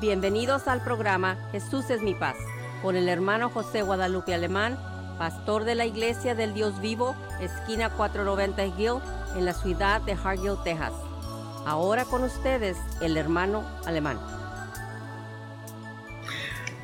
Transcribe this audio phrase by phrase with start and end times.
[0.00, 2.36] Bienvenidos al programa Jesús es mi paz
[2.82, 4.76] con el hermano José Guadalupe Alemán,
[5.18, 9.00] pastor de la Iglesia del Dios Vivo, esquina 490 Hill,
[9.38, 10.92] en la ciudad de Hargill, Texas.
[11.64, 14.18] Ahora con ustedes el hermano Alemán.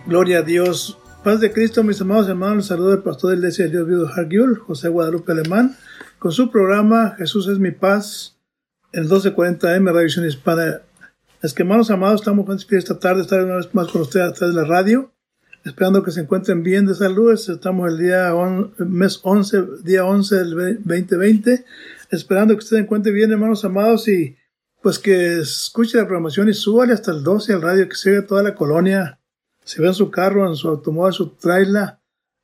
[0.06, 0.98] Gloria a Dios.
[1.22, 2.68] Paz de Cristo, mis amados hermanos.
[2.68, 5.76] Saludo al pastor de la Iglesia del Dios Vivo de Hargill, José Guadalupe Alemán,
[6.18, 8.38] con su programa Jesús es mi paz,
[8.92, 10.80] el 1240M, Radio Hispana
[11.42, 14.32] es que, hermanos amados, estamos con esta tarde, estar una vez más con ustedes a
[14.32, 15.12] través de la radio,
[15.64, 17.32] esperando que se encuentren bien de salud.
[17.32, 18.32] Estamos el día
[18.78, 21.64] mes 11, día 11 del 2020,
[22.10, 24.36] esperando que ustedes se encuentren bien, hermanos amados, y
[24.82, 28.44] pues que escuche la programación y súbale hasta el 12 al radio, que siga toda
[28.44, 29.18] la colonia,
[29.64, 31.94] se ve en su carro, en su automóvil, su trailer.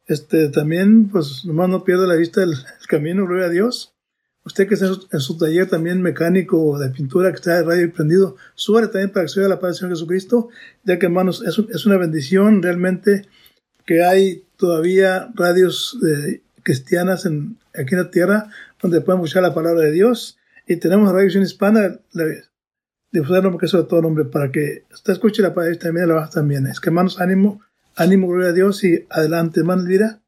[0.06, 2.54] Este, también, pues, nomás no pierda la vista del
[2.88, 3.94] camino, gloria a Dios.
[4.48, 8.36] Usted que está en su, taller también mecánico de pintura que está de radio prendido,
[8.54, 10.48] súbale también para se vea la paz del Señor Jesucristo,
[10.84, 13.28] ya que hermanos, es, es una bendición realmente
[13.84, 19.52] que hay todavía radios eh, cristianas en, aquí en la tierra donde pueden escuchar la
[19.52, 20.38] palabra de Dios.
[20.66, 22.42] Y tenemos Radio Visión Hispana, de
[23.12, 26.30] nombre que de todo nombre, para que usted escuche la palabra y también la baja
[26.30, 26.66] también.
[26.66, 27.60] Es que hermanos, ánimo,
[27.96, 30.22] ánimo, gloria a Dios y adelante, hermano Elvira.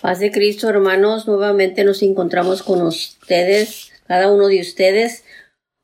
[0.00, 5.24] Paz de Cristo, hermanos, nuevamente nos encontramos con ustedes, cada uno de ustedes,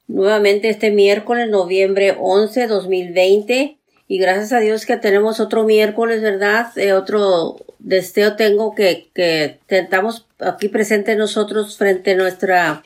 [0.06, 3.78] nuevamente este miércoles, noviembre 11, 2020.
[4.08, 6.76] Y gracias a Dios que tenemos otro miércoles, ¿verdad?
[6.78, 12.84] Eh, otro deseo tengo que, que tentamos aquí presente nosotros frente a nuestra,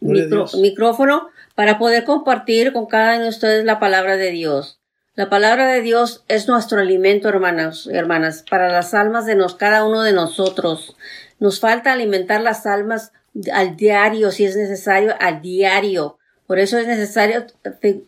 [0.00, 4.81] nuestro micrófono para poder compartir con cada uno de ustedes la palabra de Dios.
[5.14, 9.84] La palabra de Dios es nuestro alimento, hermanas, hermanas, para las almas de nos, cada
[9.84, 10.96] uno de nosotros.
[11.38, 13.12] Nos falta alimentar las almas
[13.52, 16.16] al diario, si es necesario, al diario.
[16.46, 17.44] Por eso es necesario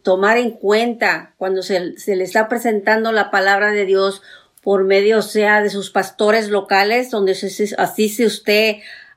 [0.03, 4.23] tomar en cuenta cuando se, se le está presentando la palabra de Dios
[4.63, 8.77] por medio, sea, de sus pastores locales, donde asiste usted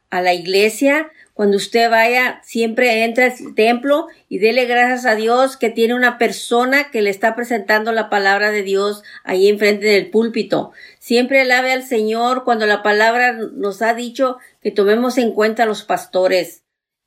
[0.09, 5.55] a la iglesia, cuando usted vaya, siempre entre al templo y dele gracias a Dios
[5.55, 10.09] que tiene una persona que le está presentando la palabra de Dios ahí enfrente del
[10.09, 10.71] púlpito.
[10.97, 15.67] Siempre alabe al Señor cuando la palabra nos ha dicho que tomemos en cuenta a
[15.67, 16.63] los pastores.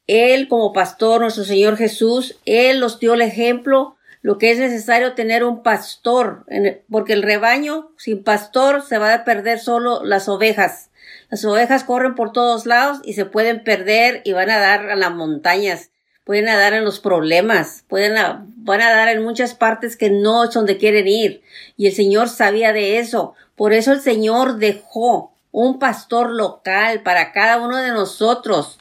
[0.06, 5.14] Él como pastor, nuestro Señor Jesús, Él nos dio el ejemplo, lo que es necesario
[5.14, 6.46] tener un pastor,
[6.88, 10.89] porque el rebaño sin pastor se va a perder solo las ovejas.
[11.30, 14.96] Las ovejas corren por todos lados y se pueden perder y van a dar a
[14.96, 15.90] las montañas,
[16.24, 18.14] pueden dar en los problemas, pueden
[18.56, 21.42] van a dar en muchas partes que no es donde quieren ir.
[21.76, 23.34] Y el Señor sabía de eso.
[23.54, 28.78] Por eso el Señor dejó un pastor local para cada uno de nosotros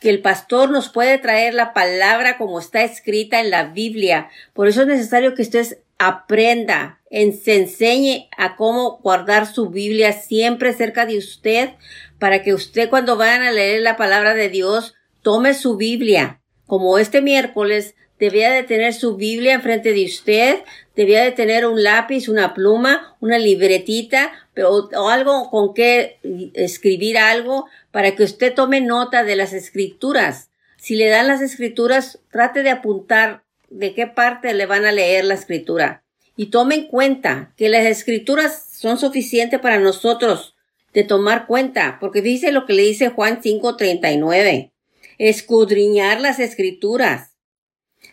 [0.00, 4.30] que el pastor nos puede traer la palabra como está escrita en la Biblia.
[4.52, 10.72] Por eso es necesario que usted aprenda, se enseñe a cómo guardar su Biblia siempre
[10.72, 11.70] cerca de usted
[12.18, 16.40] para que usted cuando vayan a leer la palabra de Dios tome su Biblia.
[16.66, 20.60] Como este miércoles debía de tener su Biblia enfrente de usted,
[20.96, 26.18] debía de tener un lápiz, una pluma, una libretita o, o algo con que
[26.54, 30.50] escribir algo para que usted tome nota de las escrituras.
[30.78, 33.42] Si le dan las escrituras, trate de apuntar
[33.72, 36.04] de qué parte le van a leer la escritura.
[36.36, 40.54] Y tome en cuenta que las escrituras son suficientes para nosotros
[40.92, 44.72] de tomar cuenta, porque dice lo que le dice Juan 5:39,
[45.18, 47.30] escudriñar las escrituras.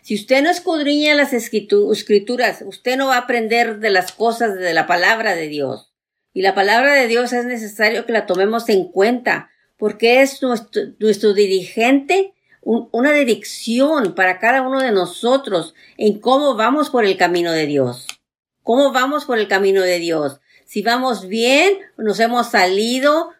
[0.02, 4.72] Si usted no escudriña las escrituras, usted no va a aprender de las cosas de
[4.72, 5.92] la palabra de Dios.
[6.32, 10.82] Y la palabra de Dios es necesario que la tomemos en cuenta, porque es nuestro,
[10.98, 12.32] nuestro dirigente
[12.62, 18.06] una dirección para cada uno de nosotros en cómo vamos por el camino de Dios.
[18.62, 20.40] ¿Cómo vamos por el camino de Dios?
[20.66, 23.30] Si vamos bien, nos hemos salido,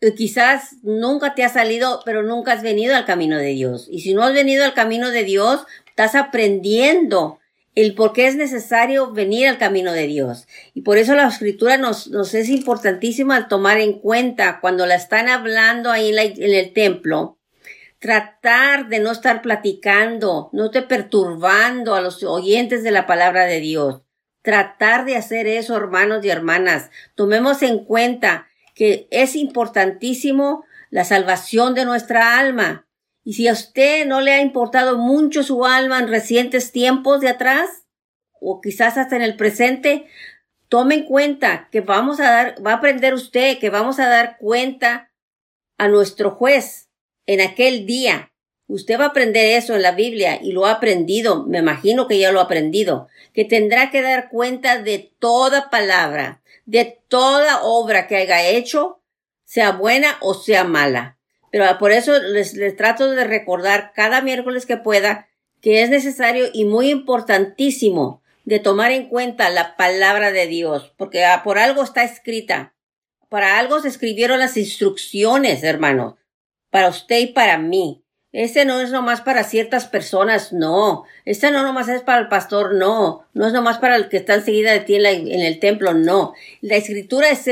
[0.00, 3.86] eh, quizás nunca te has salido, pero nunca has venido al camino de Dios.
[3.90, 7.38] Y si no has venido al camino de Dios, estás aprendiendo
[7.74, 10.46] el por qué es necesario venir al camino de Dios.
[10.74, 15.90] Y por eso la escritura nos, es importantísima tomar en cuenta cuando la están hablando
[15.90, 17.38] ahí en el templo
[18.04, 23.60] tratar de no estar platicando, no te perturbando a los oyentes de la palabra de
[23.60, 24.02] Dios.
[24.42, 26.90] Tratar de hacer eso, hermanos y hermanas.
[27.14, 32.86] Tomemos en cuenta que es importantísimo la salvación de nuestra alma.
[33.24, 37.30] Y si a usted no le ha importado mucho su alma en recientes tiempos de
[37.30, 37.86] atrás,
[38.38, 40.04] o quizás hasta en el presente,
[40.68, 44.36] tome en cuenta que vamos a dar, va a aprender usted que vamos a dar
[44.36, 45.10] cuenta
[45.78, 46.83] a nuestro juez
[47.26, 48.30] en aquel día
[48.66, 52.18] Usted va a aprender eso en la Biblia y lo ha aprendido, me imagino que
[52.18, 58.06] ya lo ha aprendido, que tendrá que dar cuenta de toda palabra, de toda obra
[58.06, 59.02] que haya hecho,
[59.44, 61.18] sea buena o sea mala.
[61.50, 65.28] Pero por eso les, trato de recordar cada miércoles que pueda
[65.60, 71.24] que es necesario y muy importantísimo de tomar en cuenta la palabra de Dios, porque
[71.24, 72.74] ah, por algo está escrita.
[73.30, 76.18] Para algo se escribieron las instrucciones, hermano,
[76.74, 78.02] para usted y para mí.
[78.32, 81.04] Ese no es nomás para ciertas personas, no.
[81.24, 83.28] Este no nomás es para el pastor, no.
[83.32, 86.34] No es nomás para el que está enseguida de ti en, el templo, no.
[86.62, 87.46] La escritura es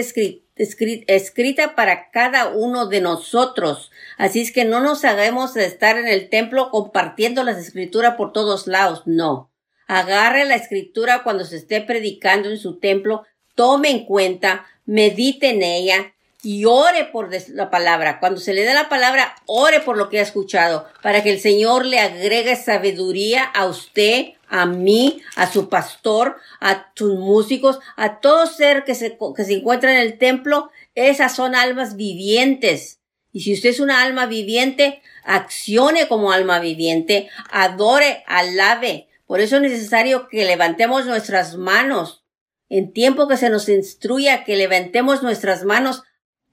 [0.57, 3.93] escrita para cada uno de nosotros.
[4.19, 8.33] Así es que no nos hagamos de estar en el templo compartiendo las escrituras por
[8.33, 9.53] todos lados, no.
[9.87, 13.23] Agarre la escritura cuando se esté predicando en su templo,
[13.55, 18.19] tome en cuenta, medite en ella, y ore por la palabra.
[18.19, 21.41] Cuando se le dé la palabra, ore por lo que ha escuchado, para que el
[21.41, 28.21] Señor le agregue sabiduría a usted, a mí, a su pastor, a sus músicos, a
[28.21, 30.71] todo ser que se, que se encuentra en el templo.
[30.95, 32.99] Esas son almas vivientes.
[33.33, 39.09] Y si usted es una alma viviente, accione como alma viviente, adore, alabe.
[39.27, 42.25] Por eso es necesario que levantemos nuestras manos.
[42.69, 46.03] En tiempo que se nos instruya que levantemos nuestras manos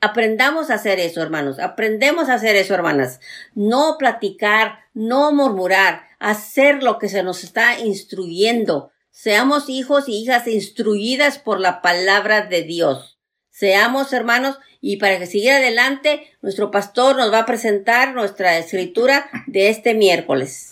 [0.02, 1.60] Aprendamos a hacer eso, hermanos.
[1.60, 3.20] Aprendemos a hacer eso, hermanas.
[3.54, 8.92] No platicar, no murmurar, hacer lo que se nos está instruyendo.
[9.12, 13.20] Seamos hijos y hijas instruidas por la palabra de Dios.
[13.50, 19.30] Seamos hermanos y para que siga adelante, nuestro pastor nos va a presentar nuestra escritura
[19.48, 20.72] de este miércoles.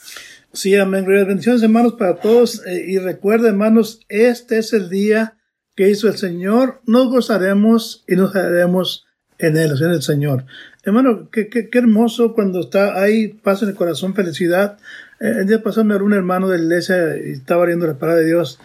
[0.53, 1.05] Sí, amén.
[1.05, 2.65] Bendiciones, hermanos, para todos.
[2.65, 5.37] Eh, y recuerden, hermanos, este es el día
[5.75, 6.81] que hizo el Señor.
[6.85, 9.06] Nos gozaremos y nos haremos
[9.39, 10.45] en Él, en el Señor.
[10.83, 14.77] Hermano, qué, qué, qué, hermoso cuando está ahí, pasa en el corazón felicidad.
[15.19, 17.97] Eh, el día pasado me habló un hermano de la iglesia y estaba viendo la
[17.97, 18.59] palabra de Dios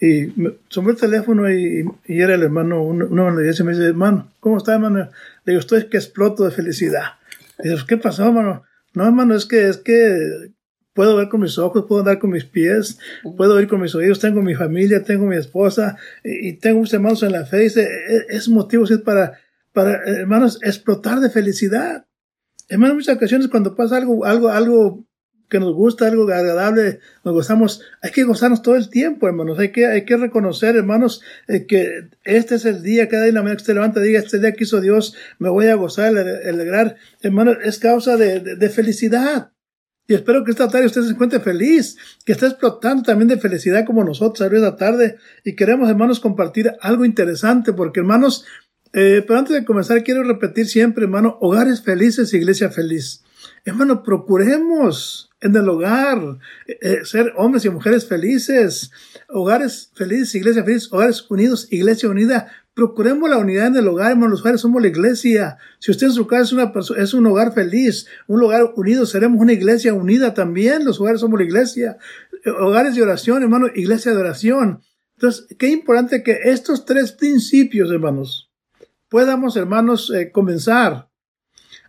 [0.00, 3.72] y me tomó el teléfono y, y, era el hermano, uno, de la iglesia, me
[3.72, 5.10] dice, hermano, ¿cómo está, hermano?
[5.44, 7.14] Le digo, estoy que exploto de felicidad.
[7.58, 8.62] Y digo, ¿qué pasó, hermano?
[8.94, 10.52] No, hermano, es que, es que
[10.94, 12.98] puedo ver con mis ojos, puedo andar con mis pies,
[13.36, 16.94] puedo oír con mis oídos, tengo mi familia, tengo mi esposa y, y tengo unos
[16.94, 17.58] hermanos en la fe.
[17.58, 19.38] Dice, es, es motivo es para
[19.78, 22.04] para, hermanos, explotar de felicidad.
[22.68, 25.06] Hermanos, muchas ocasiones cuando pasa algo, algo, algo
[25.48, 29.56] que nos gusta, algo agradable, nos gozamos, hay que gozarnos todo el tiempo, hermanos.
[29.60, 33.42] Hay que, hay que reconocer, hermanos, eh, que este es el día, cada día la
[33.42, 36.96] mañana que usted levanta, diga, este día que hizo Dios, me voy a gozar, alegrar.
[37.22, 39.52] Hermanos, es causa de, de, felicidad.
[40.08, 43.84] Y espero que esta tarde usted se encuentre feliz, que esté explotando también de felicidad
[43.84, 45.18] como nosotros esta tarde.
[45.44, 48.44] Y queremos, hermanos, compartir algo interesante, porque, hermanos,
[49.00, 53.22] eh, pero antes de comenzar, quiero repetir siempre, hermano, hogares felices, iglesia feliz.
[53.64, 58.90] Hermano, procuremos en el hogar eh, ser hombres y mujeres felices,
[59.28, 62.50] hogares felices, iglesia feliz, hogares unidos, iglesia unida.
[62.74, 64.32] Procuremos la unidad en el hogar, hermano.
[64.32, 65.58] Los hogares somos la iglesia.
[65.78, 69.40] Si usted en su casa es, una es un hogar feliz, un hogar unido, seremos
[69.40, 70.84] una iglesia unida también.
[70.84, 71.98] Los hogares somos la iglesia.
[72.44, 74.80] Eh, hogares de oración, hermano, iglesia de oración.
[75.16, 78.47] Entonces, qué importante que estos tres principios, hermanos,
[79.08, 81.08] podamos, hermanos, eh, comenzar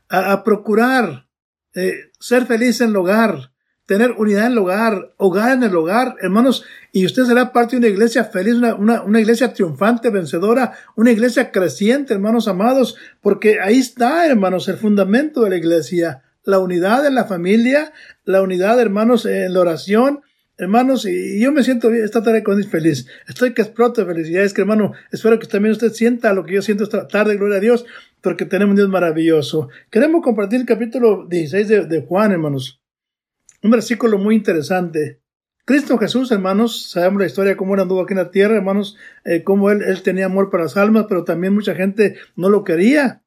[0.10, 1.28] a, procurar
[1.76, 3.52] eh, ser feliz en el hogar,
[3.86, 7.78] tener unidad en el hogar, hogar en el hogar, hermanos, y usted será parte de
[7.78, 13.60] una iglesia feliz, una, una, una, iglesia triunfante, vencedora, una iglesia creciente, hermanos amados, porque
[13.62, 17.94] ahí está, hermanos, el fundamento de la iglesia, la unidad en la familia,
[18.26, 20.22] la unidad, hermanos, en la oración,
[20.60, 23.08] Hermanos, y yo me siento esta tarde con feliz.
[23.30, 24.44] Estoy que exploto de felicidad.
[24.44, 27.60] Es que, hermano, espero que también usted sienta lo que yo siento esta tarde, gloria
[27.60, 27.86] a Dios,
[28.20, 29.70] porque tenemos un Dios maravilloso.
[29.90, 32.82] Queremos compartir el capítulo 16 de, Juan, hermanos.
[33.64, 35.22] Un versículo muy interesante.
[35.64, 39.44] Cristo Jesús, hermanos, sabemos la historia cómo él anduvo aquí en la tierra, hermanos, eh,
[39.44, 43.24] cómo él, él tenía amor para las almas, pero también mucha gente no lo quería.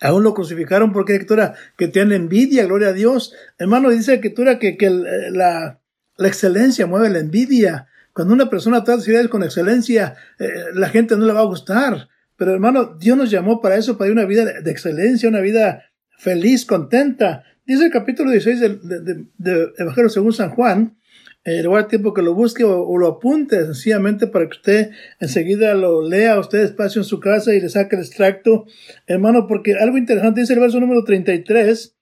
[0.00, 3.34] Aún lo crucificaron porque era que tiene envidia, gloria a Dios.
[3.58, 5.79] Hermano, dice que, que, que la,
[6.20, 7.88] la excelencia mueve la envidia.
[8.12, 12.08] Cuando una persona trata de con excelencia, eh, la gente no le va a gustar.
[12.36, 15.82] Pero hermano, Dios nos llamó para eso, para una vida de excelencia, una vida
[16.18, 17.44] feliz, contenta.
[17.64, 20.98] Dice el capítulo 16 de, Evangelio según San Juan,
[21.42, 25.72] eh, le voy tiempo que lo busque o, lo apunte sencillamente para que usted enseguida
[25.72, 28.66] lo lea usted despacio en su casa y le saque el extracto.
[29.06, 31.96] Hermano, porque algo interesante dice el verso número 33,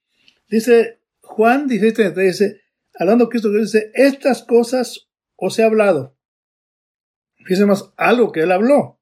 [0.50, 2.67] dice Juan 16, 33, dice,
[2.98, 6.16] hablando Cristo dice, estas cosas os he hablado.
[7.38, 9.00] Fíjense más algo que él habló.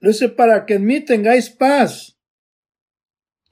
[0.00, 2.18] Lo dice para que en mí tengáis paz.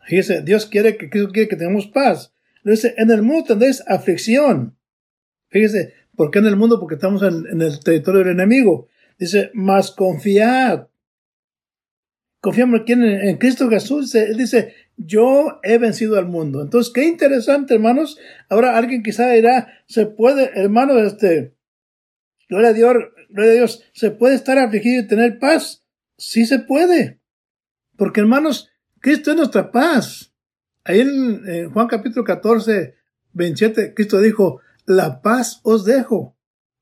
[0.06, 2.34] Fíjense, Dios quiere que Cristo quiere que tengamos paz.
[2.64, 4.76] Dice, en el mundo tendréis aflicción.
[5.48, 6.80] Fíjese, ¿por qué en el mundo?
[6.80, 8.88] Porque estamos en, el territorio del enemigo.
[9.18, 10.88] Dice, más confiad.
[12.40, 14.14] Confiamos en, en Cristo Jesús.
[14.14, 16.60] Él dice, yo he vencido al mundo.
[16.60, 18.18] Entonces, qué interesante, hermanos.
[18.48, 21.54] Ahora alguien quizá dirá, se puede, hermano, este,
[22.48, 22.94] gloria a Dios,
[23.30, 25.84] gloria a Dios, se puede estar afligido y tener paz.
[26.18, 27.20] Sí se puede.
[27.96, 30.34] Porque, hermanos, Cristo es nuestra paz.
[30.84, 32.94] Ahí en, Juan capítulo 14,
[33.32, 36.36] 27, Cristo dijo, la paz os dejo.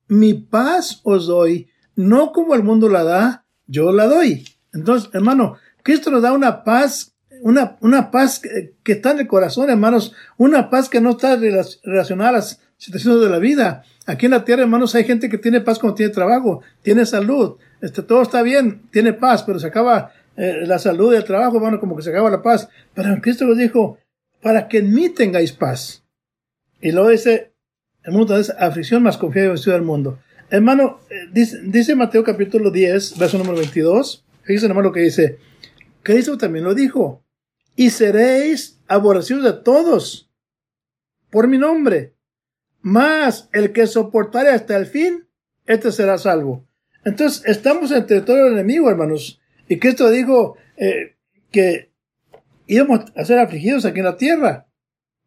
[0.09, 1.69] Mi paz os doy.
[1.95, 4.45] No como el mundo la da, yo la doy.
[4.73, 9.71] Entonces, hermano, Cristo nos da una paz una, una paz que, está en el corazón,
[9.71, 13.83] hermanos, una paz que no está relacionada a las situaciones de la vida.
[14.07, 17.57] Aquí en la tierra, hermanos, hay gente que tiene paz cuando tiene trabajo, tiene salud,
[17.80, 21.57] este, todo está bien, tiene paz, pero se acaba eh, la salud y el trabajo,
[21.57, 22.68] hermano, como que se acaba la paz.
[22.95, 23.99] Pero Cristo nos dijo,
[24.42, 26.04] para que en mí tengáis paz.
[26.80, 27.52] Y luego dice,
[28.04, 30.18] el mundo es aflicción más confiado en del mundo.
[30.50, 35.38] Hermano, eh, dice, dice Mateo capítulo 10, verso número 22, fíjense hermano lo que dice,
[36.02, 37.23] Cristo también lo dijo,
[37.79, 40.29] y seréis aborrecidos de todos
[41.31, 42.17] por mi nombre.
[42.81, 45.29] Mas el que soportare hasta el fin,
[45.65, 46.67] este será salvo.
[47.05, 49.41] Entonces, estamos en territorio enemigo, hermanos.
[49.69, 51.15] Y Cristo dijo eh,
[51.53, 51.93] que
[52.67, 54.67] íbamos a ser afligidos aquí en la tierra.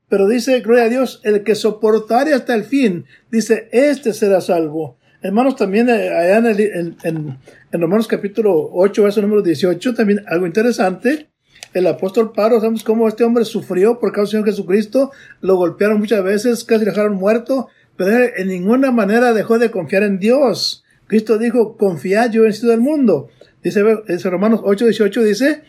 [0.10, 4.98] Pero dice, gloria a Dios, el que soportare hasta el fin, dice, este será salvo.
[5.22, 7.38] Hermanos, también eh, allá en, en,
[7.72, 11.31] en, Romanos capítulo 8, verso número 18, también algo interesante
[11.74, 15.12] el apóstol Pablo, sabemos cómo este hombre sufrió por causa del Señor Jesucristo,
[15.42, 20.20] lo golpearon muchas veces, casi dejaron muerto, pero en ninguna manera dejó de confiar en
[20.20, 20.84] Dios.
[21.08, 23.30] Cristo dijo, confiad, yo he vencido el mundo.
[23.64, 25.64] Dice, dice Romanos 8, 18, dice,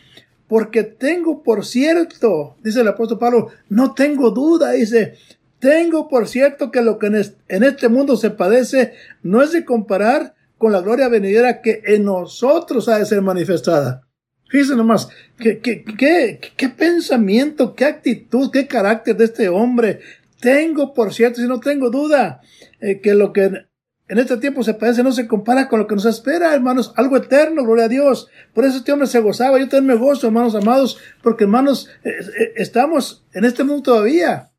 [0.47, 5.15] porque tengo por cierto, dice el apóstol Pablo, no tengo duda, dice,
[5.59, 10.35] tengo por cierto que lo que en este mundo se padece no es de comparar
[10.57, 14.07] con la gloria venidera que en nosotros ha de ser manifestada.
[14.53, 20.01] Fíjense nomás, ¿qué, qué, qué, qué pensamiento, qué actitud, qué carácter de este hombre.
[20.39, 22.39] Tengo, por cierto, si no tengo duda,
[22.79, 25.95] eh, que lo que en este tiempo se parece no se compara con lo que
[25.95, 28.27] nos espera, hermanos, algo eterno, gloria a Dios.
[28.53, 32.11] Por eso este hombre se gozaba, yo también me gozo, hermanos amados, porque hermanos, eh,
[32.11, 34.51] eh, estamos en este mundo todavía.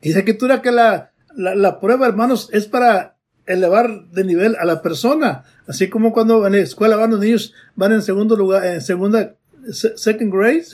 [0.00, 3.13] Y de escritura que la, la, la prueba, hermanos, es para
[3.46, 5.44] elevar de nivel a la persona.
[5.66, 9.34] Así como cuando en la escuela van los niños, van en segundo lugar, en segunda,
[9.70, 10.64] second grade,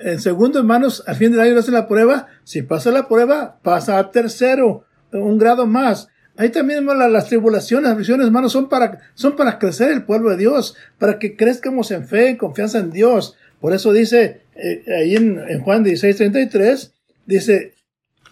[0.00, 2.28] en segundo, hermanos, al fin del año hacen la prueba.
[2.44, 6.08] Si pasa la prueba, pasa a tercero, un grado más.
[6.36, 10.30] Ahí también, hermano, las tribulaciones, las visiones, hermanos, son para, son para crecer el pueblo
[10.30, 13.34] de Dios, para que crezcamos en fe, en confianza en Dios.
[13.60, 16.92] Por eso dice, eh, ahí en, en Juan 16, 33,
[17.26, 17.74] dice,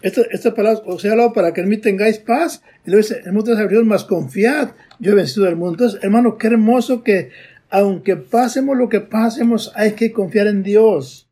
[0.01, 2.61] esta, esta palabra os he hablado para que en mí tengáis paz.
[2.85, 5.73] Y luego dice, en muchas más confiad, yo he vencido el mundo.
[5.73, 7.31] Entonces, hermano, qué hermoso que
[7.69, 11.29] aunque pasemos lo que pasemos, hay que confiar en Dios.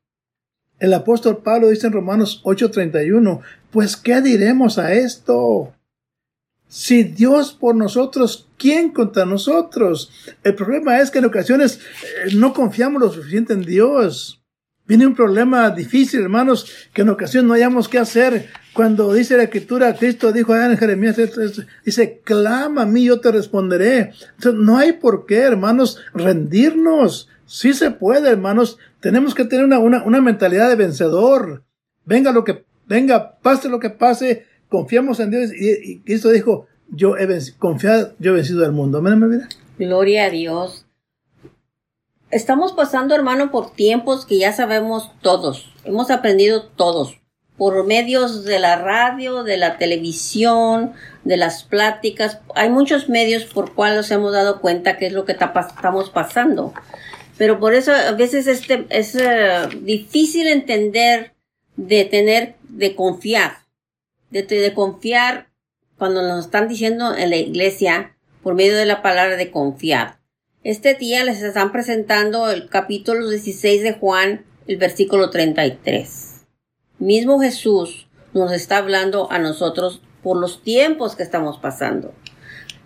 [0.79, 3.41] El apóstol Pablo dice en Romanos 8:31,
[3.71, 5.73] pues ¿qué diremos a esto?
[6.67, 10.11] Si Dios por nosotros, ¿quién contra nosotros?
[10.43, 11.79] El problema es que en ocasiones
[12.25, 14.44] eh, no confiamos lo suficiente en Dios.
[14.87, 18.49] Viene un problema difícil, hermanos, que en ocasión no hayamos qué hacer.
[18.73, 21.17] Cuando dice la escritura, Cristo dijo allá en Jeremías,
[21.83, 24.11] dice, clama a mí, yo te responderé.
[24.35, 27.29] Entonces, no hay por qué, hermanos, rendirnos.
[27.47, 28.77] Sí se puede, hermanos.
[28.99, 31.63] Tenemos que tener una, una, mentalidad de vencedor.
[32.05, 35.51] Venga lo que venga, pase lo que pase, confiamos en Dios.
[35.55, 38.99] Y, Cristo dijo, yo he vencido, confiado, yo he vencido al mundo.
[38.99, 39.47] Amén,
[39.79, 40.84] Gloria a Dios.
[42.35, 45.71] Estamos pasando, hermano, por tiempos que ya sabemos todos.
[45.85, 47.21] Hemos aprendido todos.
[47.55, 50.91] Por medios de la radio, de la televisión,
[51.23, 52.39] de las pláticas.
[52.53, 56.73] Hay muchos medios por cuales nos hemos dado cuenta que es lo que estamos pasando.
[57.37, 61.31] Pero por eso a veces este, es eh, difícil entender
[61.77, 63.59] de tener, de confiar.
[64.29, 65.47] De, de confiar
[65.97, 70.24] cuando nos están diciendo en la iglesia por medio de la palabra de confiar.
[70.65, 76.41] Este día les están presentando el capítulo 16 de Juan, el versículo 33.
[76.97, 82.15] Mismo Jesús nos está hablando a nosotros por los tiempos que estamos pasando.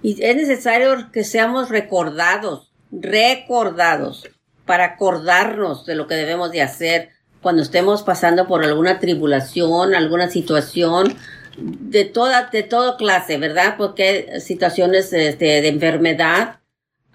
[0.03, 4.27] Y es necesario que seamos recordados, recordados,
[4.65, 10.29] para acordarnos de lo que debemos de hacer cuando estemos pasando por alguna tribulación, alguna
[10.29, 11.15] situación
[11.57, 13.75] de toda, de toda clase, ¿verdad?
[13.77, 16.58] Porque situaciones este, de enfermedad,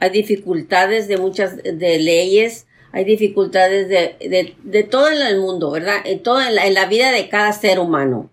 [0.04, 5.96] hay dificultades de muchas de leyes, hay dificultades de, de, todo en el mundo, ¿verdad?
[6.04, 6.22] En
[6.54, 8.30] la, en la vida de cada ser humano.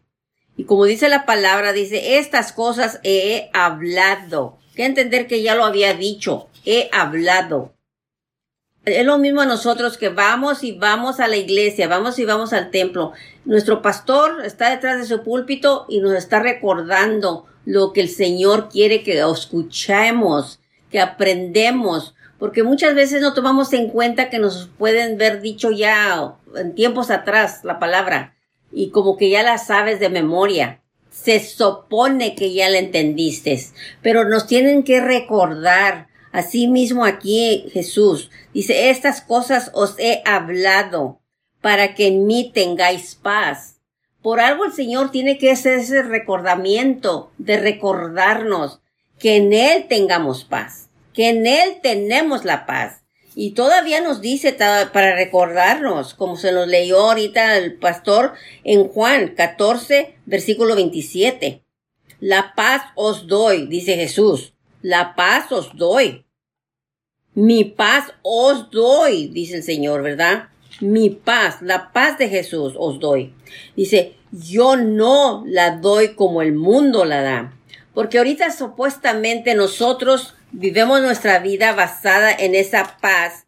[0.57, 4.57] Y como dice la palabra, dice, estas cosas he hablado.
[4.75, 7.73] Que entender que ya lo había dicho, he hablado.
[8.83, 12.51] Es lo mismo a nosotros que vamos y vamos a la iglesia, vamos y vamos
[12.51, 13.13] al templo.
[13.45, 18.67] Nuestro pastor está detrás de su púlpito y nos está recordando lo que el Señor
[18.69, 20.60] quiere que escuchemos,
[20.91, 26.35] que aprendemos, porque muchas veces no tomamos en cuenta que nos pueden ver dicho ya
[26.55, 28.35] en tiempos atrás la palabra
[28.71, 30.81] y como que ya la sabes de memoria.
[31.09, 33.59] Se supone que ya la entendiste,
[34.01, 36.07] pero nos tienen que recordar.
[36.31, 41.19] Así mismo aquí Jesús dice, estas cosas os he hablado
[41.59, 43.81] para que en mí tengáis paz.
[44.21, 48.81] Por algo el Señor tiene que hacer ese recordamiento de recordarnos
[49.21, 50.81] que en Él tengamos paz
[51.13, 53.03] que en Él tenemos la paz.
[53.33, 59.35] Y todavía nos dice para recordarnos, como se nos leyó ahorita el pastor en Juan
[59.35, 61.63] 14, versículo 27.
[62.19, 64.53] La paz os doy, dice Jesús.
[64.81, 66.25] La paz os doy.
[67.33, 70.49] Mi paz os doy, dice el Señor, ¿verdad?
[70.81, 73.33] Mi paz, la paz de Jesús os doy.
[73.77, 77.57] Dice, yo no la doy como el mundo la da.
[77.93, 83.47] Porque ahorita supuestamente nosotros vivemos nuestra vida basada en esa paz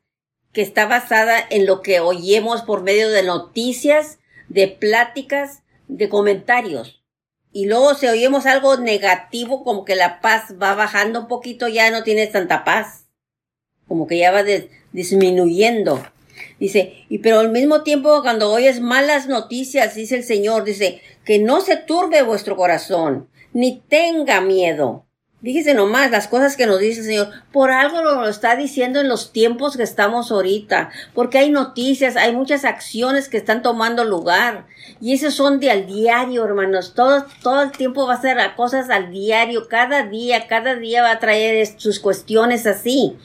[0.51, 4.19] que está basada en lo que oyemos por medio de noticias,
[4.49, 7.03] de pláticas, de comentarios.
[7.51, 11.91] Y luego si oímos algo negativo, como que la paz va bajando un poquito, ya
[11.91, 13.05] no tienes tanta paz.
[13.87, 14.43] Como que ya va
[14.91, 16.03] disminuyendo.
[16.59, 21.39] Dice, y pero al mismo tiempo cuando oyes malas noticias, dice el Señor, dice, que
[21.39, 25.05] no se turbe vuestro corazón, ni tenga miedo.
[25.43, 27.27] Fíjese nomás las cosas que nos dice el Señor.
[27.51, 30.89] Por algo lo está diciendo en los tiempos que estamos ahorita.
[31.13, 34.67] Porque hay noticias, hay muchas acciones que están tomando lugar.
[35.01, 36.93] Y esos son de al diario, hermanos.
[36.93, 39.67] Todo, todo el tiempo va a ser cosas al diario.
[39.67, 43.17] Cada día, cada día va a traer sus cuestiones así.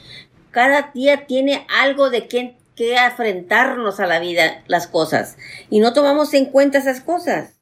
[0.51, 5.37] Cada día tiene algo de que, que enfrentarnos a la vida, las cosas.
[5.69, 7.58] Y no tomamos en cuenta esas cosas.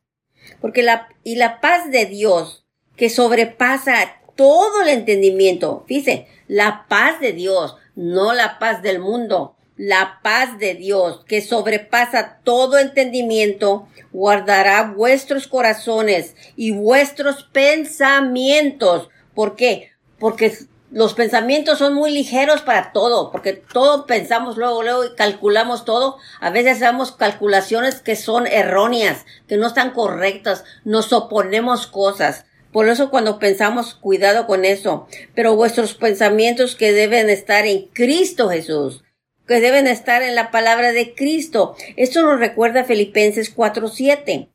[0.62, 5.83] Porque la, y la paz de Dios, que sobrepasa todo el entendimiento.
[5.88, 9.55] Fíjese, la paz de Dios, no la paz del mundo.
[9.75, 19.10] La paz de Dios, que sobrepasa todo entendimiento, guardará vuestros corazones y vuestros pensamientos.
[19.36, 19.91] ¿Por qué?
[20.17, 20.51] Porque
[20.89, 26.17] los pensamientos son muy ligeros para todo, porque todo pensamos luego, luego y calculamos todo.
[26.39, 32.45] A veces hacemos calculaciones que son erróneas, que no están correctas, nos oponemos cosas.
[32.71, 35.08] Por eso cuando pensamos, cuidado con eso.
[35.36, 39.04] Pero vuestros pensamientos que deben estar en Cristo Jesús,
[39.45, 41.76] que deben estar en la palabra de Cristo.
[41.97, 44.50] Esto nos recuerda Filipenses 4:7.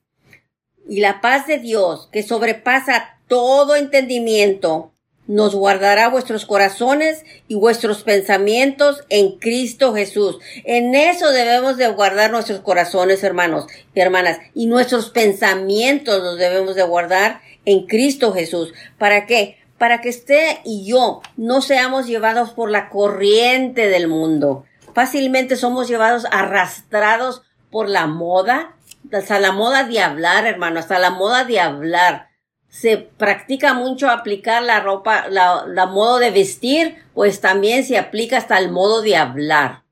[0.89, 4.92] Y la paz de Dios, que sobrepasa todo entendimiento,
[5.33, 10.39] nos guardará vuestros corazones y vuestros pensamientos en Cristo Jesús.
[10.65, 16.75] En eso debemos de guardar nuestros corazones, hermanos y hermanas, y nuestros pensamientos los debemos
[16.77, 18.75] de guardar en Cristo Jesús.
[18.99, 19.57] ¿Para qué?
[19.79, 24.67] Para que usted y yo no seamos llevados por la corriente del mundo.
[24.95, 28.77] Fácilmente somos llevados arrastrados por la moda,
[29.11, 32.32] hasta la moda de hablar, hermano, hasta la moda de hablar.
[32.73, 38.39] Se practica mucho aplicar la ropa, la, la modo de vestir, pues también se aplica
[38.39, 39.83] hasta el modo de hablar.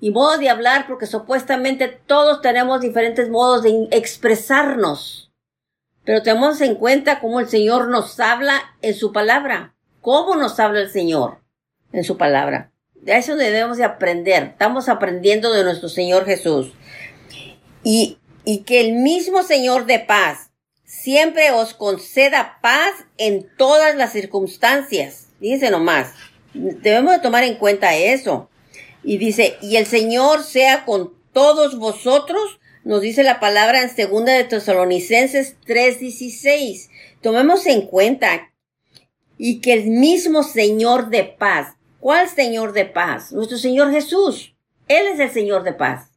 [0.00, 5.30] Y modo de hablar porque supuestamente todos tenemos diferentes modos de expresarnos.
[6.04, 9.74] Pero tenemos en cuenta cómo el Señor nos habla en su palabra.
[10.00, 11.42] ¿Cómo nos habla el Señor
[11.92, 12.72] en su palabra?
[12.94, 14.44] De eso debemos de aprender.
[14.44, 16.72] Estamos aprendiendo de nuestro Señor Jesús.
[17.84, 20.49] Y, y que el mismo Señor de paz
[21.02, 25.28] siempre os conceda paz en todas las circunstancias.
[25.40, 26.12] Dice nomás.
[26.52, 28.50] Debemos de tomar en cuenta eso.
[29.02, 34.32] Y dice, y el Señor sea con todos vosotros nos dice la palabra en segunda
[34.32, 36.88] de Tesalonicenses 3:16.
[37.20, 38.52] Tomemos en cuenta
[39.36, 43.32] y que el mismo Señor de paz, ¿cuál Señor de paz?
[43.32, 44.54] Nuestro Señor Jesús.
[44.88, 46.09] Él es el Señor de paz.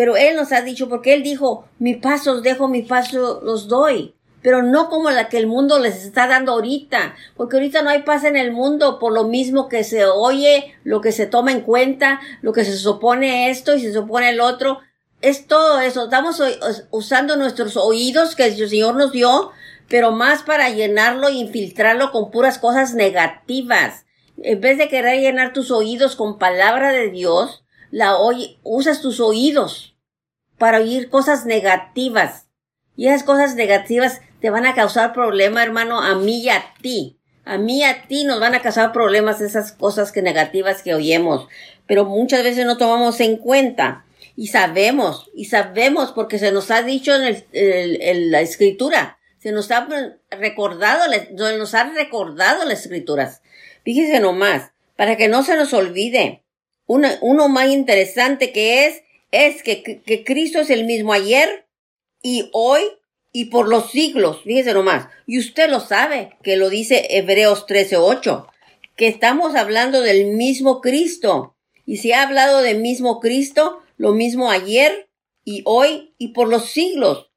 [0.00, 3.68] Pero Él nos ha dicho, porque Él dijo, mi paso os dejo, mi paso los
[3.68, 4.14] doy.
[4.40, 8.00] Pero no como la que el mundo les está dando ahorita, porque ahorita no hay
[8.00, 11.60] paz en el mundo por lo mismo que se oye, lo que se toma en
[11.60, 14.78] cuenta, lo que se supone esto y se supone el otro
[15.20, 16.04] es todo eso.
[16.04, 16.42] Estamos
[16.90, 19.50] usando nuestros oídos que el Señor nos dio,
[19.90, 24.06] pero más para llenarlo e infiltrarlo con puras cosas negativas.
[24.38, 29.20] En vez de querer llenar tus oídos con palabra de Dios, la oye, usas tus
[29.20, 29.89] oídos
[30.60, 32.44] para oír cosas negativas.
[32.94, 37.18] Y esas cosas negativas te van a causar problema, hermano, a mí y a ti.
[37.46, 40.94] A mí y a ti nos van a causar problemas esas cosas que negativas que
[40.94, 41.48] oímos.
[41.86, 44.04] Pero muchas veces no tomamos en cuenta.
[44.36, 49.18] Y sabemos, y sabemos porque se nos ha dicho en, la escritura.
[49.38, 49.88] Se nos ha
[50.30, 51.04] recordado,
[51.56, 53.40] nos ha recordado las escrituras.
[53.82, 56.44] Fíjese nomás, para que no se nos olvide.
[56.84, 61.66] Uno más interesante que es, es que, que Cristo es el mismo ayer
[62.22, 62.82] y hoy
[63.32, 68.46] y por los siglos, fíjese nomás, y usted lo sabe, que lo dice Hebreos 13:8,
[68.96, 71.54] que estamos hablando del mismo Cristo.
[71.86, 75.08] Y si ha hablado del mismo Cristo, lo mismo ayer
[75.44, 77.30] y hoy y por los siglos.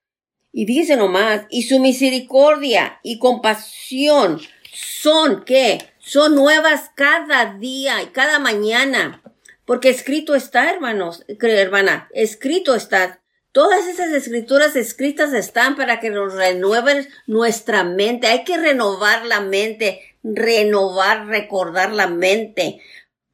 [0.51, 8.07] Y fíjese nomás, y su misericordia y compasión son que son nuevas cada día y
[8.07, 9.21] cada mañana.
[9.65, 13.21] Porque escrito está, hermanos, hermana, escrito está.
[13.53, 18.27] Todas esas escrituras escritas están para que nos renueven nuestra mente.
[18.27, 22.81] Hay que renovar la mente, renovar, recordar la mente.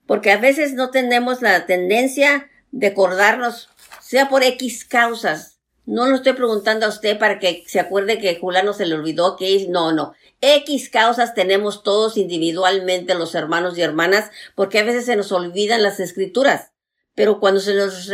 [0.06, 3.70] Porque a veces no tenemos la tendencia de acordarnos,
[4.02, 5.58] sea por X causas.
[5.86, 9.38] No lo estoy preguntando a usted para que se acuerde que Julano se le olvidó
[9.38, 10.14] que es, no, no.
[10.42, 15.84] X causas tenemos todos individualmente los hermanos y hermanas, porque a veces se nos olvidan
[15.84, 16.72] las escrituras
[17.20, 18.10] pero cuando se nos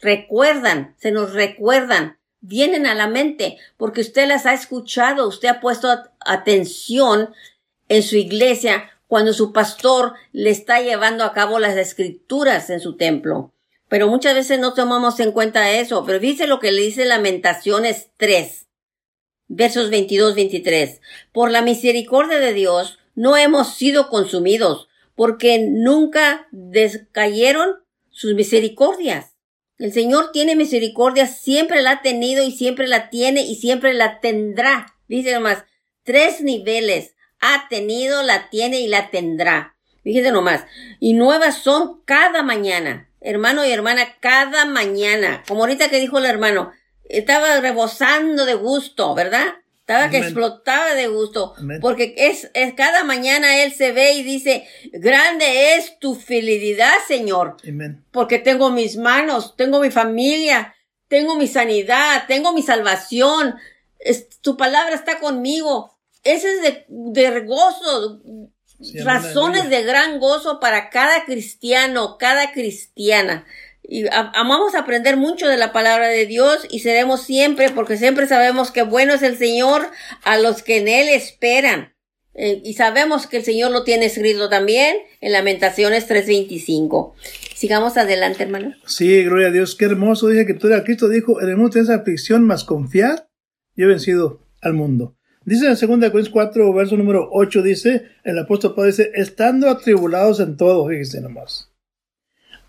[0.00, 5.60] recuerdan, se nos recuerdan, vienen a la mente, porque usted las ha escuchado, usted ha
[5.60, 5.88] puesto
[6.18, 7.32] atención
[7.88, 12.96] en su iglesia cuando su pastor le está llevando a cabo las escrituras en su
[12.96, 13.52] templo.
[13.88, 16.04] Pero muchas veces no tomamos en cuenta eso.
[16.04, 18.66] Pero dice lo que le dice Lamentaciones 3,
[19.48, 21.00] versos 22-23.
[21.32, 27.76] Por la misericordia de Dios no hemos sido consumidos, porque nunca descayeron
[28.10, 29.34] sus misericordias.
[29.78, 34.20] El Señor tiene misericordia, siempre la ha tenido y siempre la tiene y siempre la
[34.20, 34.94] tendrá.
[35.08, 35.64] Dice nomás,
[36.02, 37.14] tres niveles.
[37.40, 39.76] Ha tenido, la tiene y la tendrá.
[40.02, 40.64] Fíjese nomás.
[40.98, 43.08] Y nuevas son cada mañana.
[43.20, 45.42] Hermano y hermana, cada mañana.
[45.46, 46.72] Como ahorita que dijo el hermano,
[47.08, 49.46] estaba rebosando de gusto, ¿verdad?
[49.80, 51.54] Estaba que explotaba de gusto.
[51.80, 57.56] Porque es, es, cada mañana él se ve y dice, grande es tu fidelidad, Señor.
[58.10, 60.74] Porque tengo mis manos, tengo mi familia,
[61.08, 63.56] tengo mi sanidad, tengo mi salvación.
[64.42, 65.98] tu palabra está conmigo.
[66.22, 68.20] Ese es de, de gozo,
[69.04, 73.46] razones de gran gozo para cada cristiano, cada cristiana
[73.90, 78.70] y amamos aprender mucho de la palabra de Dios y seremos siempre, porque siempre sabemos
[78.70, 79.86] que bueno es el Señor
[80.24, 81.94] a los que en Él esperan.
[82.34, 87.14] Eh, y sabemos que el Señor lo tiene escrito también en Lamentaciones 3.25.
[87.54, 88.74] Sigamos adelante, hermano.
[88.84, 89.74] Sí, gloria a Dios.
[89.74, 90.28] Qué hermoso.
[90.28, 93.26] Dije que tú Cristo dijo, en el mundo esa aflicción, más confiar,
[93.74, 95.16] y he vencido al mundo.
[95.46, 100.40] Dice en 2 Corintios 4, verso número 8, dice, el apóstol Pablo dice, estando atribulados
[100.40, 101.67] en todo, fíjense nomás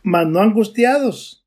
[0.04, 1.46] mas no angustiados,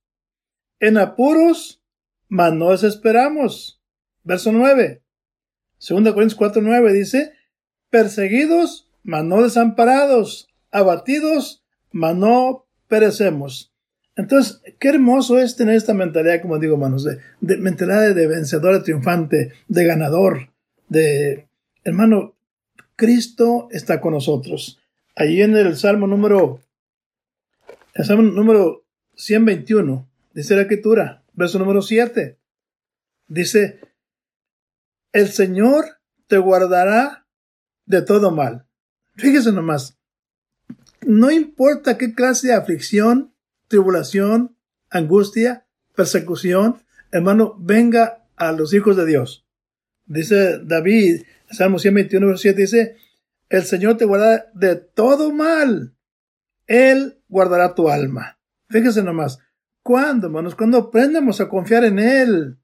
[0.80, 1.80] en apuros,
[2.28, 3.80] mas no desesperamos.
[4.24, 5.02] Verso 9.
[5.78, 7.32] 2 Corintios 4, 9 dice,
[7.90, 13.72] perseguidos, mas no desamparados, abatidos, mas no perecemos.
[14.16, 18.84] Entonces, qué hermoso es tener esta mentalidad, como digo, hermanos, de, mentalidad de, vencedor, de
[18.84, 20.50] triunfante, de ganador,
[20.88, 21.46] de,
[21.84, 22.34] hermano,
[22.96, 24.78] Cristo está con nosotros.
[25.16, 26.60] Allí en el Salmo número
[27.94, 32.38] Salmo número 121, dice la escritura, verso número 7.
[33.28, 33.80] Dice,
[35.12, 35.84] el Señor
[36.26, 37.26] te guardará
[37.84, 38.66] de todo mal.
[39.16, 39.98] Fíjese nomás,
[41.06, 43.34] no importa qué clase de aflicción,
[43.68, 44.56] tribulación,
[44.88, 49.46] angustia, persecución, hermano, venga a los hijos de Dios.
[50.06, 52.96] Dice David, Salmo 121, verso 7, dice,
[53.50, 55.94] el Señor te guardará de todo mal.
[56.66, 58.38] Él guardará tu alma.
[58.68, 59.38] Fíjese nomás.
[59.82, 60.54] ¿Cuándo, hermanos?
[60.54, 62.58] Cuando aprendemos a confiar en Él.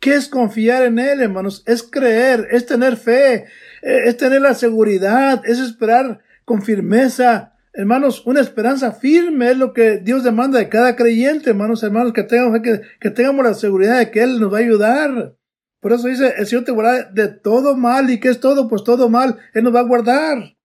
[0.00, 1.62] ¿Qué es confiar en Él, hermanos?
[1.66, 3.46] Es creer, es tener fe,
[3.82, 7.54] eh, es tener la seguridad, es esperar con firmeza.
[7.72, 12.24] Hermanos, una esperanza firme es lo que Dios demanda de cada creyente, hermanos, hermanos, que
[12.24, 15.36] tengamos, que, que tengamos la seguridad de que Él nos va a ayudar.
[15.80, 18.10] Por eso dice, el Señor te guardará de todo mal.
[18.10, 18.68] ¿Y qué es todo?
[18.68, 19.38] Pues todo mal.
[19.54, 20.55] Él nos va a guardar.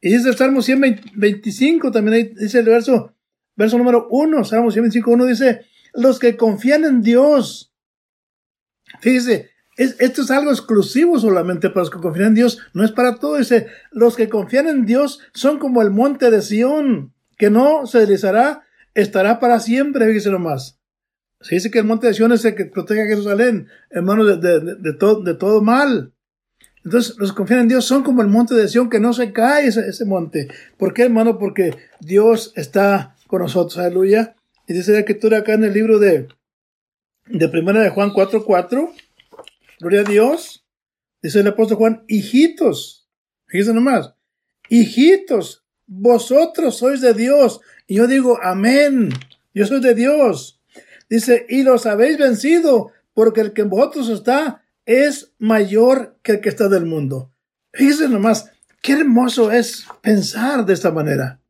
[0.00, 3.14] Y dice el Salmo 125, también dice el verso,
[3.56, 7.74] verso número 1, Salmo 125, 1 dice, los que confían en Dios.
[9.00, 13.16] Fíjese, esto es algo exclusivo solamente para los que confían en Dios, no es para
[13.16, 13.38] todos.
[13.38, 18.00] Dice, los que confían en Dios son como el monte de Sión, que no se
[18.00, 20.80] deslizará estará para siempre, fíjese nomás.
[21.40, 24.36] Se dice que el monte de Sion es el que protege a Jerusalén, hermano, de,
[24.38, 26.12] de, de, todo, de todo mal.
[26.88, 29.30] Entonces, los que confían en Dios son como el monte de Sion, que no se
[29.30, 30.48] cae ese, ese monte.
[30.78, 31.38] ¿Por qué, hermano?
[31.38, 34.34] Porque Dios está con nosotros, aleluya.
[34.66, 36.28] Y dice la escritura acá en el libro de,
[37.26, 38.90] de primera de Juan 4.4,
[39.80, 40.64] gloria a Dios,
[41.20, 43.06] dice el apóstol Juan, hijitos,
[43.48, 44.14] fíjense nomás,
[44.70, 47.60] hijitos, vosotros sois de Dios.
[47.86, 49.10] Y yo digo, amén,
[49.52, 50.58] yo soy de Dios.
[51.10, 56.40] Dice, y los habéis vencido, porque el que en vosotros está es mayor que el
[56.40, 57.30] que está del mundo.
[57.74, 61.40] Fíjense nomás, qué hermoso es pensar de esta manera.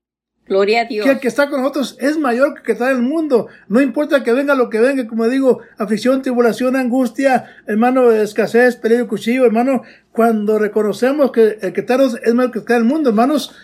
[0.48, 1.06] Gloria a Dios.
[1.06, 3.46] Que el que está con nosotros es mayor que el que está del mundo.
[3.68, 9.06] No importa que venga lo que venga, como digo, aflicción, tribulación, angustia, hermano, escasez, peligro,
[9.06, 12.84] cuchillo, hermano, cuando reconocemos que el que está es mayor que el que está del
[12.84, 13.54] mundo, hermanos,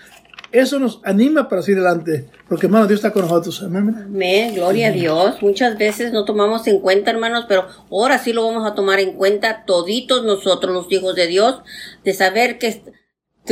[0.61, 3.63] eso nos anima para seguir adelante, porque hermano, Dios está con nosotros.
[3.63, 3.95] Amén.
[4.07, 4.55] Amén.
[4.55, 5.43] Gloria a Dios.
[5.43, 9.13] Muchas veces no tomamos en cuenta, hermanos, pero ahora sí lo vamos a tomar en
[9.15, 11.63] cuenta toditos nosotros, los hijos de Dios,
[12.05, 12.83] de saber que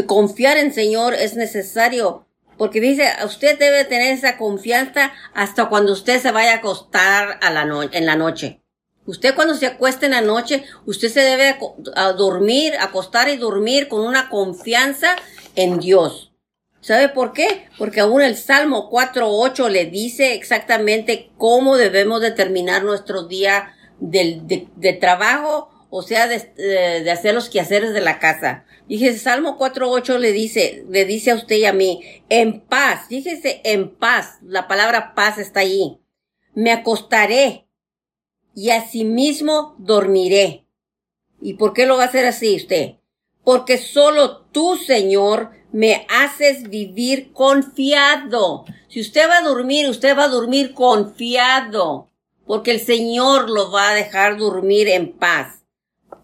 [0.06, 6.20] confiar en Señor es necesario porque dice, usted debe tener esa confianza hasta cuando usted
[6.20, 8.60] se vaya a acostar a la no en la noche.
[9.04, 11.58] Usted cuando se acueste en la noche, usted se debe
[11.96, 15.16] a dormir, acostar y dormir con una confianza
[15.56, 16.31] en Dios.
[16.82, 17.68] ¿Sabe por qué?
[17.78, 24.92] Porque aún el Salmo 4.8 le dice exactamente cómo debemos determinar nuestro día de, de
[24.92, 28.64] trabajo o sea, de, hacer los quehaceres de la casa.
[28.88, 33.60] Dije, Salmo 4.8 le dice, le dice a usted y a mí, en paz, fíjese,
[33.62, 36.00] en paz, la palabra paz está ahí.
[36.54, 37.66] Me acostaré
[38.54, 40.64] y asimismo dormiré.
[41.42, 42.94] ¿Y por qué lo va a hacer así usted?
[43.44, 48.64] Porque solo tú, Señor, me haces vivir confiado.
[48.88, 52.08] Si usted va a dormir, usted va a dormir confiado,
[52.46, 55.62] porque el Señor lo va a dejar dormir en paz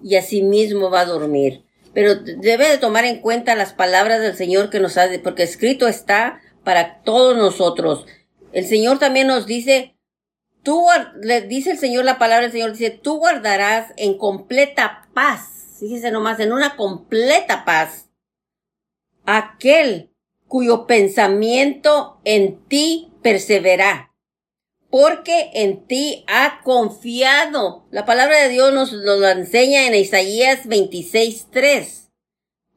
[0.02, 1.64] y asimismo va a dormir.
[1.94, 5.88] Pero debe de tomar en cuenta las palabras del Señor que nos ha, porque escrito
[5.88, 8.07] está para todos nosotros.
[8.52, 9.96] El Señor también nos dice,
[10.62, 10.87] tú,
[11.22, 16.10] le dice el Señor la palabra del Señor, dice, tú guardarás en completa paz, fíjese
[16.10, 18.08] nomás, en una completa paz,
[19.24, 20.10] aquel
[20.46, 24.08] cuyo pensamiento en ti persevera
[24.90, 27.86] porque en ti ha confiado.
[27.90, 32.08] La palabra de Dios nos lo enseña en Isaías 26.3.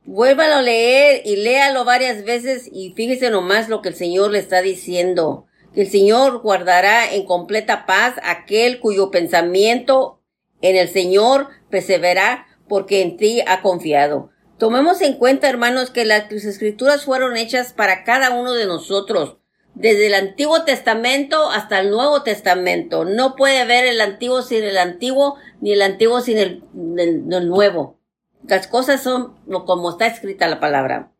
[0.03, 4.39] Vuélvalo a leer y léalo varias veces y fíjese nomás lo que el Señor le
[4.39, 5.45] está diciendo.
[5.73, 10.21] Que el Señor guardará en completa paz aquel cuyo pensamiento
[10.61, 14.29] en el Señor persevera porque en ti ha confiado.
[14.57, 19.35] Tomemos en cuenta, hermanos, que las escrituras fueron hechas para cada uno de nosotros
[19.75, 23.03] desde el Antiguo Testamento hasta el Nuevo Testamento.
[23.03, 27.99] No puede haber el Antiguo sin el Antiguo, ni el Antiguo sin el, Nuevo.
[28.47, 31.11] Las cosas son como está escrita la palabra.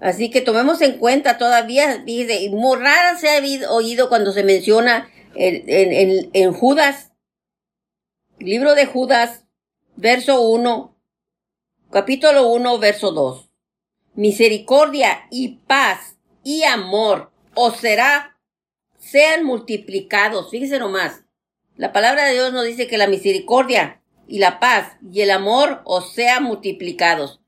[0.00, 5.08] Así que tomemos en cuenta todavía, dice, muy rara se ha oído cuando se menciona
[5.36, 7.12] en, en, en Judas,
[8.40, 9.44] libro de Judas,
[9.98, 10.96] verso 1,
[11.90, 13.50] capítulo 1, verso 2.
[14.14, 18.38] Misericordia y paz y amor o será,
[18.98, 20.50] sean multiplicados.
[20.50, 21.24] Fíjese nomás.
[21.76, 25.80] La palabra de Dios nos dice que la misericordia y la paz y el amor
[25.84, 27.40] os sean multiplicados.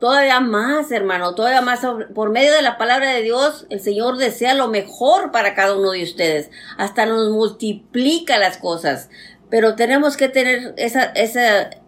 [0.00, 1.80] Todavía más, hermano, todavía más.
[2.14, 5.92] Por medio de la palabra de Dios, el Señor desea lo mejor para cada uno
[5.92, 6.50] de ustedes.
[6.76, 9.08] Hasta nos multiplica las cosas.
[9.56, 11.40] Pero tenemos que tener ese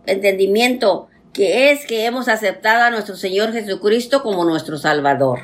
[0.07, 5.41] entendimiento que es que hemos aceptado a nuestro Señor Jesucristo como nuestro Salvador.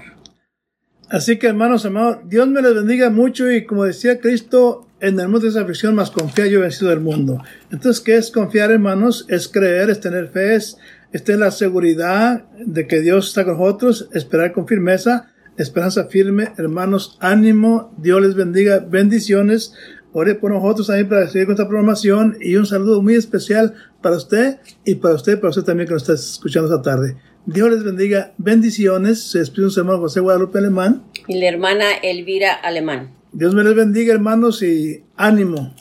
[1.10, 5.28] Así que hermanos amados, Dios me les bendiga mucho y como decía Cristo, en el
[5.28, 7.42] mundo de esa aflicción más confía yo vencido del mundo.
[7.70, 9.26] Entonces, ¿qué es confiar hermanos?
[9.28, 10.78] Es creer, es tener fe, es,
[11.24, 17.18] tener la seguridad de que Dios está con nosotros, esperar con firmeza, esperanza firme, hermanos,
[17.20, 19.74] ánimo, Dios les bendiga, bendiciones.
[20.16, 24.16] Ore por nosotros también para seguir con esta programación y un saludo muy especial para
[24.16, 27.16] usted y para usted, para usted también que nos está escuchando esta tarde.
[27.46, 28.32] Dios les bendiga.
[28.38, 29.30] Bendiciones.
[29.32, 31.02] Se despide su hermano José Guadalupe Alemán.
[31.26, 33.10] Y la hermana Elvira Alemán.
[33.32, 35.74] Dios me les bendiga, hermanos, y ánimo.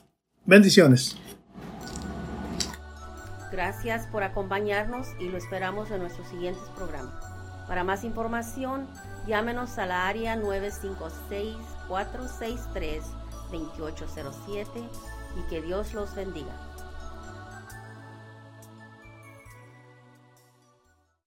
[0.46, 1.16] Bendiciones.
[3.52, 7.14] Gracias por acompañarnos y lo esperamos en nuestros siguientes programas.
[7.68, 8.88] Para más información,
[9.28, 10.36] llámenos a la área
[13.54, 14.68] 956-463-2807
[15.36, 16.73] y que Dios los bendiga.